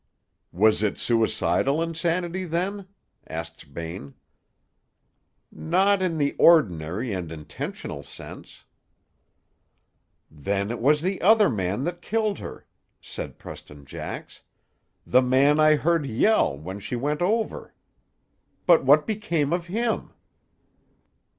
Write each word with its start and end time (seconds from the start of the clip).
"Was 0.51 0.81
it 0.81 0.97
suicidal 0.97 1.79
insanity, 1.79 2.43
then?" 2.45 2.87
asked 3.27 3.71
Bain. 3.71 4.15
"Not 5.51 6.01
in 6.01 6.17
the 6.17 6.35
ordinary 6.39 7.13
and 7.13 7.31
intentional 7.31 8.01
sense." 8.01 8.63
"Then 10.31 10.71
it 10.71 10.79
was 10.81 11.03
the 11.03 11.21
other 11.21 11.49
man 11.51 11.83
that 11.83 12.01
killed 12.01 12.39
her," 12.39 12.65
said 12.99 13.37
Preston 13.37 13.85
Jax; 13.85 14.41
"the 15.05 15.21
man 15.21 15.59
I 15.59 15.75
heard 15.75 16.07
yell, 16.07 16.57
when 16.57 16.79
she 16.79 16.95
went 16.95 17.21
over. 17.21 17.75
But 18.65 18.83
what 18.83 19.05
became 19.05 19.53
of 19.53 19.67
him?" 19.67 20.13